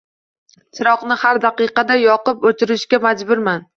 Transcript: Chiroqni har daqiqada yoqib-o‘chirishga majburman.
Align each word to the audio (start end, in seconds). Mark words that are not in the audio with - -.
Chiroqni 0.77 1.17
har 1.23 1.39
daqiqada 1.45 1.99
yoqib-o‘chirishga 2.07 3.01
majburman. 3.09 3.63